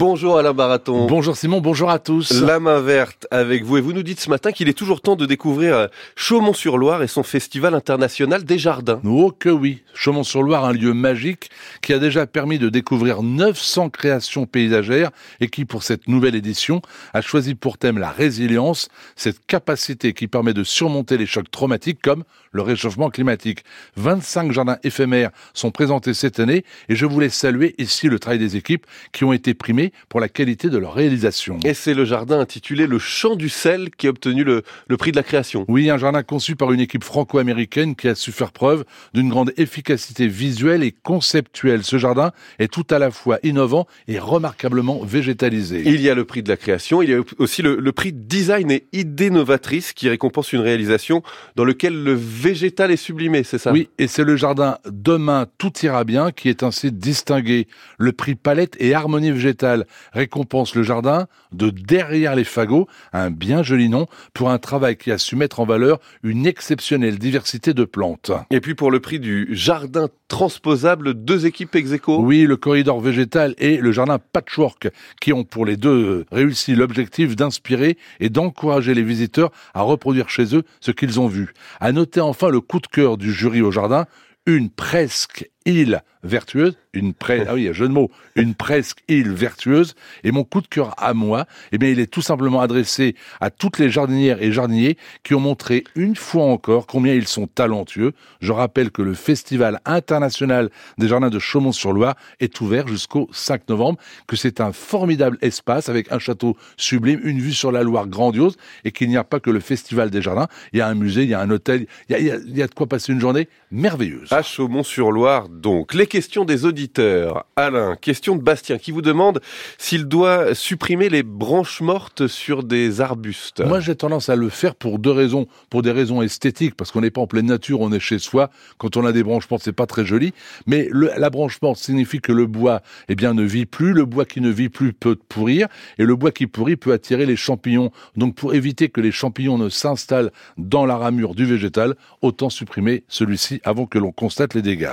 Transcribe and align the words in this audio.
Bonjour 0.00 0.38
Alain 0.38 0.54
Baraton. 0.54 1.06
Bonjour 1.08 1.36
Simon, 1.36 1.60
bonjour 1.60 1.90
à 1.90 1.98
tous. 1.98 2.40
La 2.40 2.58
main 2.58 2.80
verte 2.80 3.26
avec 3.30 3.64
vous 3.64 3.76
et 3.76 3.82
vous 3.82 3.92
nous 3.92 4.02
dites 4.02 4.18
ce 4.18 4.30
matin 4.30 4.50
qu'il 4.50 4.66
est 4.70 4.72
toujours 4.72 5.02
temps 5.02 5.14
de 5.14 5.26
découvrir 5.26 5.76
euh, 5.76 5.86
Chaumont-sur-Loire 6.16 7.02
et 7.02 7.06
son 7.06 7.22
festival 7.22 7.74
international 7.74 8.44
des 8.44 8.56
jardins. 8.56 9.02
Oh 9.04 9.30
que 9.30 9.50
oui, 9.50 9.82
Chaumont-sur-Loire, 9.92 10.64
un 10.64 10.72
lieu 10.72 10.94
magique 10.94 11.50
qui 11.82 11.92
a 11.92 11.98
déjà 11.98 12.26
permis 12.26 12.58
de 12.58 12.70
découvrir 12.70 13.22
900 13.22 13.90
créations 13.90 14.46
paysagères 14.46 15.10
et 15.38 15.48
qui 15.48 15.66
pour 15.66 15.82
cette 15.82 16.08
nouvelle 16.08 16.34
édition 16.34 16.80
a 17.12 17.20
choisi 17.20 17.54
pour 17.54 17.76
thème 17.76 17.98
la 17.98 18.08
résilience, 18.08 18.88
cette 19.16 19.44
capacité 19.44 20.14
qui 20.14 20.28
permet 20.28 20.54
de 20.54 20.64
surmonter 20.64 21.18
les 21.18 21.26
chocs 21.26 21.50
traumatiques 21.50 22.00
comme 22.00 22.24
le 22.52 22.62
réchauffement 22.62 23.10
climatique. 23.10 23.64
25 23.96 24.52
jardins 24.52 24.78
éphémères 24.82 25.30
sont 25.54 25.70
présentés 25.70 26.14
cette 26.14 26.40
année 26.40 26.64
et 26.88 26.96
je 26.96 27.06
voulais 27.06 27.28
saluer 27.28 27.74
ici 27.78 28.08
le 28.08 28.18
travail 28.18 28.38
des 28.38 28.56
équipes 28.56 28.86
qui 29.12 29.24
ont 29.24 29.32
été 29.32 29.54
primées 29.54 29.92
pour 30.08 30.20
la 30.20 30.28
qualité 30.28 30.68
de 30.68 30.78
leur 30.78 30.94
réalisation. 30.94 31.58
Et 31.64 31.74
c'est 31.74 31.94
le 31.94 32.04
jardin 32.04 32.40
intitulé 32.40 32.86
Le 32.86 32.98
Champ 32.98 33.36
du 33.36 33.48
sel 33.48 33.90
qui 33.90 34.06
a 34.06 34.10
obtenu 34.10 34.44
le, 34.44 34.62
le 34.88 34.96
prix 34.96 35.12
de 35.12 35.16
la 35.16 35.22
création. 35.22 35.64
Oui, 35.68 35.90
un 35.90 35.98
jardin 35.98 36.22
conçu 36.22 36.56
par 36.56 36.72
une 36.72 36.80
équipe 36.80 37.04
franco-américaine 37.04 37.94
qui 37.94 38.08
a 38.08 38.14
su 38.14 38.32
faire 38.32 38.52
preuve 38.52 38.84
d'une 39.14 39.28
grande 39.28 39.52
efficacité 39.56 40.26
visuelle 40.26 40.82
et 40.82 40.92
conceptuelle. 40.92 41.84
Ce 41.84 41.98
jardin 41.98 42.32
est 42.58 42.72
tout 42.72 42.86
à 42.90 42.98
la 42.98 43.10
fois 43.10 43.38
innovant 43.42 43.86
et 44.08 44.18
remarquablement 44.18 45.04
végétalisé. 45.04 45.82
Il 45.86 46.00
y 46.00 46.10
a 46.10 46.14
le 46.14 46.24
prix 46.24 46.42
de 46.42 46.48
la 46.48 46.56
création, 46.56 47.02
il 47.02 47.10
y 47.10 47.14
a 47.14 47.20
aussi 47.38 47.62
le, 47.62 47.76
le 47.76 47.92
prix 47.92 48.12
design 48.12 48.70
et 48.70 48.86
idée 48.92 49.30
novatrice 49.30 49.92
qui 49.92 50.08
récompense 50.08 50.52
une 50.52 50.60
réalisation 50.60 51.22
dans 51.56 51.64
lequel 51.64 52.02
le 52.02 52.12
végétal 52.40 52.90
est 52.90 52.96
sublimé, 52.96 53.44
c'est 53.44 53.58
ça? 53.58 53.72
Oui, 53.72 53.88
et 53.98 54.06
c'est 54.06 54.24
le 54.24 54.36
jardin 54.36 54.78
Demain 54.90 55.46
tout 55.58 55.72
ira 55.82 56.04
bien 56.04 56.32
qui 56.32 56.48
est 56.48 56.62
ainsi 56.62 56.90
distingué. 56.90 57.68
Le 57.98 58.12
prix 58.12 58.34
palette 58.34 58.76
et 58.78 58.94
harmonie 58.94 59.30
végétale 59.30 59.86
récompense 60.12 60.74
le 60.74 60.82
jardin 60.82 61.26
de 61.52 61.70
derrière 61.70 62.34
les 62.34 62.44
fagots, 62.44 62.88
un 63.12 63.30
bien 63.30 63.62
joli 63.62 63.88
nom, 63.88 64.06
pour 64.34 64.50
un 64.50 64.58
travail 64.58 64.96
qui 64.96 65.10
a 65.10 65.18
su 65.18 65.36
mettre 65.36 65.60
en 65.60 65.66
valeur 65.66 66.00
une 66.22 66.46
exceptionnelle 66.46 67.18
diversité 67.18 67.74
de 67.74 67.84
plantes. 67.84 68.32
Et 68.50 68.60
puis 68.60 68.74
pour 68.74 68.90
le 68.90 69.00
prix 69.00 69.20
du 69.20 69.48
jardin 69.52 70.08
transposable, 70.28 71.14
deux 71.14 71.46
équipes 71.46 71.74
ex 71.74 71.90
Oui, 72.06 72.42
le 72.42 72.56
corridor 72.56 73.00
végétal 73.00 73.54
et 73.58 73.76
le 73.76 73.92
jardin 73.92 74.18
patchwork, 74.32 74.88
qui 75.20 75.32
ont 75.32 75.44
pour 75.44 75.66
les 75.66 75.76
deux 75.76 76.24
réussi 76.30 76.74
l'objectif 76.74 77.36
d'inspirer 77.36 77.98
et 78.20 78.28
d'encourager 78.28 78.94
les 78.94 79.02
visiteurs 79.02 79.50
à 79.74 79.82
reproduire 79.82 80.28
chez 80.28 80.54
eux 80.54 80.62
ce 80.80 80.90
qu'ils 80.90 81.20
ont 81.20 81.26
vu. 81.26 81.52
À 81.80 81.92
noter 81.92 82.20
enfin 82.30 82.48
le 82.48 82.60
coup 82.60 82.78
de 82.78 82.86
cœur 82.86 83.18
du 83.18 83.32
jury 83.32 83.60
au 83.60 83.72
jardin, 83.72 84.06
une 84.46 84.70
presque 84.70 85.50
île 85.66 86.02
vertueuse, 86.22 86.76
une 86.92 87.14
presse, 87.14 87.46
ah 87.48 87.54
oui, 87.54 87.68
jeu 87.72 87.88
de 87.88 87.92
mots, 87.92 88.10
une 88.34 88.54
presque 88.54 89.02
île 89.08 89.32
vertueuse. 89.32 89.94
Et 90.24 90.32
mon 90.32 90.44
coup 90.44 90.60
de 90.60 90.66
cœur 90.66 90.94
à 90.98 91.14
moi, 91.14 91.46
eh 91.72 91.78
bien, 91.78 91.88
il 91.88 92.00
est 92.00 92.10
tout 92.10 92.22
simplement 92.22 92.60
adressé 92.60 93.14
à 93.40 93.50
toutes 93.50 93.78
les 93.78 93.90
jardinières 93.90 94.42
et 94.42 94.52
jardiniers 94.52 94.96
qui 95.22 95.34
ont 95.34 95.40
montré 95.40 95.84
une 95.94 96.16
fois 96.16 96.44
encore 96.44 96.86
combien 96.86 97.14
ils 97.14 97.26
sont 97.26 97.46
talentueux. 97.46 98.12
Je 98.40 98.52
rappelle 98.52 98.90
que 98.90 99.02
le 99.02 99.14
Festival 99.14 99.80
international 99.84 100.70
des 100.98 101.08
jardins 101.08 101.30
de 101.30 101.38
Chaumont-sur-Loire 101.38 102.16
est 102.40 102.60
ouvert 102.60 102.88
jusqu'au 102.88 103.28
5 103.32 103.68
novembre, 103.68 103.98
que 104.26 104.36
c'est 104.36 104.60
un 104.60 104.72
formidable 104.72 105.38
espace 105.40 105.88
avec 105.88 106.12
un 106.12 106.18
château 106.18 106.56
sublime, 106.76 107.20
une 107.24 107.38
vue 107.38 107.54
sur 107.54 107.72
la 107.72 107.82
Loire 107.82 108.08
grandiose 108.08 108.56
et 108.84 108.92
qu'il 108.92 109.08
n'y 109.08 109.16
a 109.16 109.24
pas 109.24 109.40
que 109.40 109.50
le 109.50 109.60
Festival 109.60 110.10
des 110.10 110.22
jardins. 110.22 110.48
Il 110.72 110.78
y 110.78 110.82
a 110.82 110.88
un 110.88 110.94
musée, 110.94 111.22
il 111.22 111.30
y 111.30 111.34
a 111.34 111.40
un 111.40 111.50
hôtel, 111.50 111.86
il 112.08 112.12
y 112.12 112.30
a, 112.30 112.36
il 112.36 112.56
y 112.56 112.62
a 112.62 112.66
de 112.66 112.74
quoi 112.74 112.86
passer 112.86 113.12
une 113.12 113.20
journée 113.20 113.48
merveilleuse. 113.70 114.32
À 114.32 114.42
Chaumont-sur-Loire, 114.42 115.48
donc. 115.50 115.94
Les 115.94 116.06
questions 116.06 116.44
des 116.44 116.64
auditeurs. 116.64 117.44
Alain, 117.56 117.96
question 117.96 118.36
de 118.36 118.42
Bastien 118.42 118.78
qui 118.78 118.92
vous 118.92 119.02
demande 119.02 119.40
s'il 119.78 120.06
doit 120.06 120.54
supprimer 120.54 121.08
les 121.08 121.22
branches 121.22 121.80
mortes 121.80 122.26
sur 122.26 122.62
des 122.62 123.00
arbustes. 123.00 123.60
Moi, 123.60 123.80
j'ai 123.80 123.94
tendance 123.94 124.28
à 124.28 124.36
le 124.36 124.48
faire 124.48 124.74
pour 124.74 124.98
deux 124.98 125.10
raisons. 125.10 125.46
Pour 125.68 125.82
des 125.82 125.90
raisons 125.90 126.22
esthétiques, 126.22 126.74
parce 126.74 126.90
qu'on 126.92 127.00
n'est 127.00 127.10
pas 127.10 127.20
en 127.20 127.26
pleine 127.26 127.46
nature, 127.46 127.80
on 127.80 127.92
est 127.92 128.00
chez 128.00 128.18
soi. 128.18 128.50
Quand 128.78 128.96
on 128.96 129.04
a 129.04 129.12
des 129.12 129.22
branches 129.22 129.50
mortes, 129.50 129.62
c'est 129.64 129.72
pas 129.72 129.86
très 129.86 130.04
joli. 130.04 130.32
Mais 130.66 130.88
le, 130.90 131.10
la 131.16 131.30
branche 131.30 131.60
morte 131.62 131.78
signifie 131.78 132.20
que 132.20 132.32
le 132.32 132.46
bois, 132.46 132.82
eh 133.08 133.14
bien, 133.14 133.34
ne 133.34 133.42
vit 133.42 133.66
plus. 133.66 133.92
Le 133.92 134.04
bois 134.04 134.24
qui 134.24 134.40
ne 134.40 134.50
vit 134.50 134.68
plus 134.68 134.92
peut 134.92 135.16
pourrir. 135.28 135.68
Et 135.98 136.04
le 136.04 136.16
bois 136.16 136.30
qui 136.30 136.46
pourrit 136.46 136.76
peut 136.76 136.92
attirer 136.92 137.26
les 137.26 137.36
champignons. 137.36 137.90
Donc, 138.16 138.34
pour 138.34 138.54
éviter 138.54 138.88
que 138.88 139.00
les 139.00 139.12
champignons 139.12 139.58
ne 139.58 139.68
s'installent 139.68 140.30
dans 140.56 140.86
la 140.86 140.96
ramure 140.96 141.34
du 141.34 141.44
végétal, 141.44 141.96
autant 142.22 142.50
supprimer 142.50 143.04
celui-ci 143.08 143.60
avant 143.64 143.86
que 143.86 143.98
l'on 143.98 144.12
constate 144.12 144.54
les 144.54 144.62
dégâts. 144.62 144.92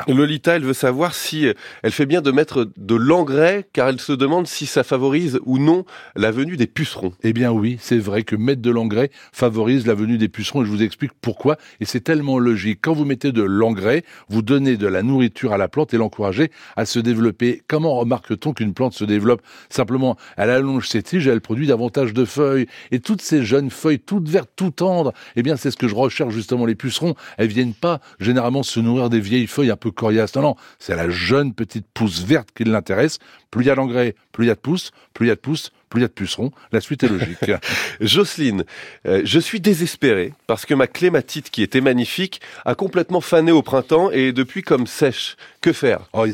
Elle 0.56 0.64
veut 0.64 0.74
savoir 0.74 1.14
si 1.14 1.48
elle 1.84 1.92
fait 1.92 2.06
bien 2.06 2.22
de 2.22 2.32
mettre 2.32 2.70
de 2.78 2.96
l'engrais, 2.96 3.68
car 3.74 3.90
elle 3.90 4.00
se 4.00 4.14
demande 4.14 4.48
si 4.48 4.66
ça 4.66 4.84
favorise 4.84 5.40
ou 5.46 5.58
non 5.58 5.84
la 6.16 6.32
venue 6.32 6.56
des 6.56 6.68
pucerons. 6.68 7.14
Eh 7.24 7.34
bien 7.34 7.52
oui, 7.52 7.78
c'est 7.82 7.98
vrai 7.98 8.24
que 8.24 8.36
mettre 8.36 8.62
de 8.62 8.72
l'engrais 8.72 9.12
favorise 9.34 9.86
la 9.86 9.94
venue 9.94 10.18
des 10.18 10.30
pucerons, 10.30 10.62
et 10.62 10.66
je 10.66 10.72
vous 10.72 10.84
explique 10.84 11.12
pourquoi, 11.20 11.58
et 11.82 11.86
c'est 11.86 12.00
tellement 12.00 12.40
logique. 12.40 12.80
Quand 12.82 12.94
vous 12.94 13.06
mettez 13.06 13.32
de 13.32 13.42
l'engrais, 13.42 14.04
vous 14.30 14.42
donnez 14.42 14.78
de 14.78 14.88
la 14.88 15.04
nourriture 15.04 15.52
à 15.52 15.58
la 15.58 15.68
plante 15.68 15.94
et 15.94 15.98
l'encouragez 15.98 16.50
à 16.76 16.86
se 16.86 17.00
développer. 17.00 17.62
Comment 17.68 17.96
remarque-t-on 17.96 18.54
qu'une 18.54 18.74
plante 18.74 18.94
se 18.94 19.04
développe? 19.04 19.42
Simplement, 19.70 20.16
elle 20.38 20.50
allonge 20.50 20.88
ses 20.88 21.04
tiges 21.04 21.28
et 21.28 21.32
elle 21.32 21.42
produit 21.42 21.68
davantage 21.68 22.14
de 22.14 22.24
feuilles. 22.24 22.68
Et 22.92 23.00
toutes 23.00 23.22
ces 23.22 23.44
jeunes 23.44 23.70
feuilles, 23.70 24.00
toutes 24.00 24.30
vertes, 24.30 24.52
toutes 24.56 24.78
tendres, 24.78 25.14
eh 25.36 25.44
bien 25.44 25.58
c'est 25.58 25.72
ce 25.72 25.78
que 25.78 25.88
je 25.88 25.96
recherche 25.96 26.34
justement 26.34 26.66
les 26.66 26.76
pucerons. 26.76 27.16
Elles 27.38 27.48
viennent 27.48 27.74
pas 27.74 28.00
généralement 28.20 28.64
se 28.64 28.80
nourrir 28.80 29.10
des 29.10 29.20
vieilles 29.20 29.48
feuilles 29.48 29.72
un 29.72 29.76
peu 29.76 29.92
coriaces. 29.92 30.37
Non, 30.38 30.44
non, 30.44 30.56
c'est 30.78 30.96
la 30.96 31.10
jeune 31.10 31.56
petite 31.56 31.88
pousse 31.96 32.24
verte 32.24 32.50
qui 32.56 32.64
l'intéresse. 32.64 33.18
Plus 33.50 33.64
il 33.64 33.68
y 33.70 33.72
a 33.72 33.76
d'engrais, 33.76 34.14
plus 34.32 34.46
il 34.46 34.48
y 34.50 34.52
a 34.52 34.56
de 34.56 34.60
pousses, 34.60 34.92
plus 35.16 35.26
il 35.26 35.30
y 35.30 35.32
a 35.32 35.36
de 35.36 35.40
pousses, 35.40 35.72
plus 35.90 36.00
il 36.00 36.04
y 36.04 36.06
a 36.06 36.08
de 36.08 36.14
pucerons. 36.14 36.52
La 36.72 36.82
suite 36.82 37.04
est 37.04 37.10
logique. 37.10 37.52
Jocelyne, 38.02 38.64
euh, 39.08 39.22
je 39.24 39.40
suis 39.40 39.60
désespéré 39.60 40.34
parce 40.48 40.66
que 40.66 40.74
ma 40.74 40.88
clématite, 40.88 41.50
qui 41.50 41.64
était 41.64 41.82
magnifique, 41.82 42.42
a 42.66 42.76
complètement 42.76 43.22
fané 43.22 43.52
au 43.52 43.62
printemps 43.62 44.12
et 44.12 44.30
est 44.30 44.34
depuis 44.34 44.62
comme 44.62 44.88
sèche. 44.88 45.36
Que 45.62 45.74
faire? 45.74 46.02
Oh, 46.14 46.26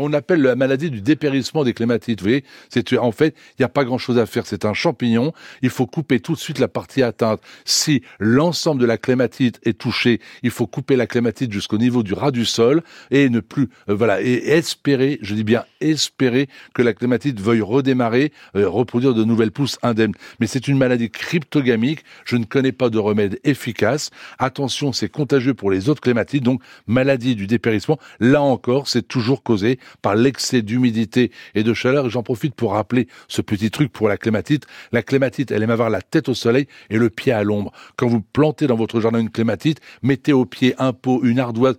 On 0.00 0.12
appelle 0.12 0.42
la 0.42 0.56
maladie 0.56 0.90
du 0.90 1.00
dépérissement 1.00 1.64
des 1.64 1.72
clématites. 1.72 2.20
Vous 2.20 2.26
voyez, 2.26 2.44
c'est 2.68 2.96
en 2.98 3.12
fait, 3.12 3.34
il 3.52 3.62
n'y 3.62 3.64
a 3.64 3.68
pas 3.68 3.84
grand-chose 3.84 4.18
à 4.18 4.26
faire. 4.26 4.46
C'est 4.46 4.64
un 4.64 4.74
champignon. 4.74 5.32
Il 5.62 5.70
faut 5.70 5.86
couper 5.86 6.20
tout 6.20 6.34
de 6.34 6.38
suite 6.38 6.58
la 6.58 6.68
partie 6.68 7.02
atteinte. 7.02 7.40
Si 7.64 8.02
l'ensemble 8.18 8.80
de 8.80 8.86
la 8.86 8.98
clématite 8.98 9.60
est 9.64 9.78
touché, 9.78 10.20
il 10.42 10.50
faut 10.50 10.66
couper 10.66 10.96
la 10.96 11.06
clématite 11.06 11.52
jusqu'au 11.52 11.78
niveau 11.78 12.02
du 12.02 12.12
ras 12.12 12.30
du 12.30 12.44
sol 12.44 12.82
et 13.10 13.28
ne 13.28 13.40
plus, 13.40 13.68
euh, 13.88 13.94
voilà, 13.94 14.20
et 14.20 14.48
espérer, 14.48 15.18
je 15.22 15.34
dis 15.34 15.44
bien 15.44 15.64
espérer 15.80 16.48
que 16.74 16.82
la 16.82 16.92
clématite 16.92 17.40
veuille 17.40 17.62
redémarrer, 17.62 18.32
euh, 18.56 18.68
reproduire 18.68 19.01
de 19.02 19.24
nouvelles 19.24 19.50
pousses 19.50 19.78
indemnes. 19.82 20.14
Mais 20.40 20.46
c'est 20.46 20.68
une 20.68 20.78
maladie 20.78 21.10
cryptogamique. 21.10 22.04
Je 22.24 22.36
ne 22.36 22.44
connais 22.44 22.72
pas 22.72 22.90
de 22.90 22.98
remède 22.98 23.38
efficace. 23.44 24.10
Attention, 24.38 24.92
c'est 24.92 25.08
contagieux 25.08 25.54
pour 25.54 25.70
les 25.70 25.88
autres 25.88 26.00
clématites. 26.00 26.44
Donc, 26.44 26.62
maladie 26.86 27.34
du 27.34 27.46
dépérissement. 27.46 27.98
Là 28.20 28.42
encore, 28.42 28.88
c'est 28.88 29.06
toujours 29.06 29.42
causé 29.42 29.78
par 30.00 30.14
l'excès 30.14 30.62
d'humidité 30.62 31.32
et 31.54 31.62
de 31.62 31.74
chaleur. 31.74 32.08
J'en 32.08 32.22
profite 32.22 32.54
pour 32.54 32.72
rappeler 32.72 33.08
ce 33.28 33.42
petit 33.42 33.70
truc 33.70 33.92
pour 33.92 34.08
la 34.08 34.16
clématite. 34.16 34.66
La 34.92 35.02
clématite, 35.02 35.50
elle 35.50 35.62
aime 35.62 35.70
avoir 35.70 35.90
la 35.90 36.00
tête 36.00 36.28
au 36.28 36.34
soleil 36.34 36.66
et 36.90 36.98
le 36.98 37.10
pied 37.10 37.32
à 37.32 37.42
l'ombre. 37.42 37.72
Quand 37.96 38.06
vous 38.06 38.20
plantez 38.20 38.66
dans 38.66 38.76
votre 38.76 39.00
jardin 39.00 39.18
une 39.18 39.30
clématite, 39.30 39.80
mettez 40.02 40.32
au 40.32 40.44
pied 40.44 40.74
un 40.78 40.92
pot, 40.92 41.20
une 41.24 41.38
ardoise, 41.38 41.76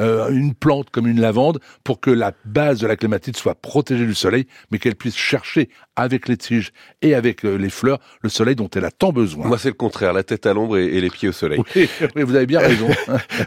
euh, 0.00 0.30
une 0.30 0.54
plante 0.54 0.90
comme 0.90 1.06
une 1.06 1.20
lavande 1.20 1.60
pour 1.84 2.00
que 2.00 2.10
la 2.10 2.32
base 2.44 2.80
de 2.80 2.86
la 2.86 2.96
clématite 2.96 3.36
soit 3.36 3.54
protégée 3.54 4.06
du 4.06 4.14
soleil, 4.14 4.46
mais 4.70 4.78
qu'elle 4.78 4.96
puisse 4.96 5.16
chercher 5.16 5.68
avec 5.96 6.15
avec 6.16 6.28
les 6.28 6.36
tiges 6.36 6.72
et 7.02 7.14
avec 7.14 7.44
euh, 7.44 7.56
les 7.56 7.68
fleurs 7.68 7.98
le 8.22 8.28
soleil 8.28 8.56
dont 8.56 8.70
elle 8.74 8.84
a 8.84 8.90
tant 8.90 9.12
besoin. 9.12 9.46
Moi, 9.46 9.58
c'est 9.58 9.68
le 9.68 9.74
contraire, 9.74 10.12
la 10.12 10.22
tête 10.22 10.46
à 10.46 10.54
l'ombre 10.54 10.78
et, 10.78 11.00
les 11.00 11.10
pieds 11.10 11.28
au 11.28 11.32
soleil. 11.32 11.60
Oui, 11.74 12.22
vous 12.22 12.34
avez 12.34 12.46
bien 12.46 12.58
raison. 12.60 12.88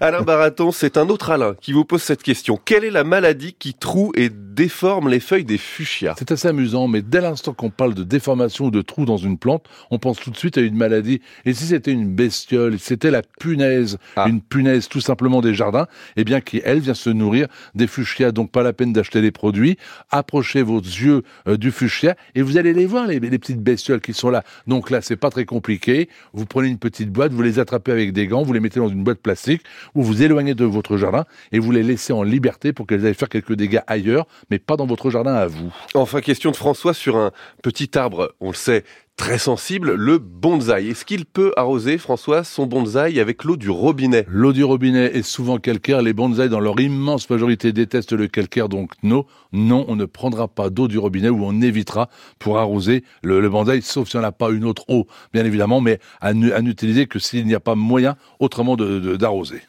Alain 0.02 0.22
Baraton, 0.22 0.72
c'est 0.72 0.98
un 0.98 1.10
autre 1.10 1.32
Alain 1.32 1.56
qui 1.60 1.74
vous 1.74 1.84
pose 1.84 2.04
cette 2.04 2.22
question. 2.22 2.60
Quelle 2.64 2.84
est 2.84 2.92
la 2.92 3.04
maladie 3.04 3.54
qui 3.58 3.74
troue 3.74 4.12
et 4.16 4.30
déforme 4.30 5.10
les 5.10 5.20
feuilles 5.20 5.46
des 5.46 5.58
fuchsias? 5.58 6.14
C'est 6.20 6.32
assez 6.32 6.48
amusant, 6.48 6.88
mais 6.88 7.02
dès 7.02 7.22
l'instant 7.22 7.54
qu'on 7.54 7.72
parle 7.72 7.96
de 7.96 8.04
déformation 8.04 8.66
ou 8.66 8.72
de 8.72 8.82
trou 8.82 9.06
dans 9.06 9.18
une 9.18 9.38
plante, 9.38 9.66
on 9.90 9.98
pense 9.98 10.20
tout 10.20 10.30
de 10.30 10.38
suite 10.38 10.58
à 10.58 10.62
une 10.62 10.76
maladie. 10.76 11.22
Et 11.46 11.54
si 11.54 11.66
c'était 11.66 11.92
une 11.92 12.14
bestiole, 12.14 12.78
si 12.78 12.86
c'était 12.86 13.12
la 13.12 13.24
punaise, 13.40 13.98
ah. 14.16 14.28
une 14.30 14.42
punaise 14.42 14.88
tout 14.88 15.02
simplement 15.02 15.42
des 15.42 15.56
jardins, 15.56 15.88
eh 16.16 16.24
bien 16.24 16.40
qui, 16.40 16.62
elle, 16.64 16.80
vient 16.80 16.94
se 16.94 17.10
nourrir 17.10 17.48
des 17.74 17.88
fuchsias, 17.88 18.32
donc 18.32 18.52
pas 18.52 18.62
la 18.62 18.74
peine 18.74 18.94
d'acheter 18.94 19.22
les 19.22 19.32
produits. 19.32 19.78
Approchez 20.12 20.62
vos 20.62 20.80
yeux 20.80 21.24
euh, 21.48 21.58
du 21.58 21.72
fuchsia 21.72 22.16
et 22.36 22.42
vous 22.42 22.58
allez 22.60 22.74
les 22.74 22.86
voir, 22.86 23.08
les, 23.08 23.20
petites 23.20 23.62
bestioles 23.62 24.02
qui 24.02 24.14
sont 24.14 24.30
là. 24.30 24.44
Donc 24.68 24.90
là, 24.90 25.02
c'est 25.02 25.16
pas 25.16 25.30
très 25.30 25.46
compliqué. 25.46 26.10
Vous 26.34 26.46
prenez 26.46 26.68
une 26.68 26.78
petite 26.78 27.12
boîte, 27.12 27.32
vous 27.32 27.42
les 27.42 27.60
attrapez 27.60 27.92
avec 27.92 28.14
des 28.14 28.28
gants, 28.28 28.44
vous 28.44 28.54
les 28.54 28.60
mettez 28.60 28.80
dans 28.80 28.90
une 28.90 29.04
boîte 29.04 29.20
plastique, 29.20 29.64
ou 29.96 30.04
vous 30.04 30.22
éloignez 30.22 30.54
de 30.54 30.66
votre 30.66 30.98
jardin 30.98 31.26
et 31.52 31.60
vous 31.60 31.72
les 31.72 31.84
laissez 31.84 32.14
en 32.14 32.24
liberté 32.24 32.74
pour 32.74 32.86
qu'elles 32.86 33.06
aillent 33.06 33.14
faire 33.14 33.30
quelques 33.30 33.54
dégâts 33.54 33.82
ailleurs, 33.88 34.28
mais 34.52 34.60
pas 34.60 34.78
dans 34.78 34.86
votre 34.86 35.10
jardin 35.10 35.34
à 35.34 35.48
vous. 35.48 35.74
Enfin, 35.94 36.22
question 36.22 36.52
de 36.52 36.56
François 36.56 36.94
sur 36.94 37.18
un 37.18 37.32
petit 37.64 37.98
arbre, 37.98 38.36
on 38.40 38.50
le 38.50 38.56
sait, 38.56 38.84
très 39.20 39.38
sensible, 39.38 39.96
le 39.96 40.18
bonsaï. 40.18 40.92
Est-ce 40.92 41.04
qu'il 41.04 41.26
peut 41.26 41.52
arroser, 41.58 41.98
François, 41.98 42.46
son 42.46 42.68
bonsaï 42.68 43.20
avec 43.20 43.44
l'eau 43.44 43.58
du 43.58 43.70
robinet? 43.70 44.26
L'eau 44.30 44.54
du 44.54 44.64
robinet 44.64 45.08
est 45.14 45.24
souvent 45.24 45.58
calcaire. 45.58 46.02
Les 46.02 46.14
bonsaïs, 46.14 46.50
dans 46.50 46.62
leur 46.62 46.80
immense 46.80 47.30
majorité, 47.30 47.74
détestent 47.74 48.14
le 48.14 48.28
calcaire. 48.28 48.70
Donc 48.70 48.94
non, 49.04 49.26
non, 49.52 49.84
on 49.90 49.98
ne 49.98 50.06
prendra 50.06 50.48
pas 50.48 50.70
d'eau 50.70 50.88
du 50.88 50.98
robinet 50.98 51.28
ou 51.28 51.44
on 51.44 51.60
évitera 51.60 52.10
pour 52.40 52.60
arroser 52.60 53.04
le, 53.22 53.42
le 53.42 53.50
bonsaï, 53.50 53.82
sauf 53.82 54.08
si 54.08 54.16
on 54.16 54.22
n'a 54.22 54.32
pas 54.32 54.52
une 54.52 54.64
autre 54.64 54.86
eau, 54.88 55.06
bien 55.34 55.44
évidemment, 55.44 55.82
mais 55.82 56.00
à 56.22 56.34
n'utiliser 56.34 57.06
que 57.06 57.20
s'il 57.20 57.46
n'y 57.46 57.56
a 57.56 57.60
pas 57.60 57.76
moyen 57.76 58.16
autrement 58.40 58.78
d'arroser. 58.78 59.62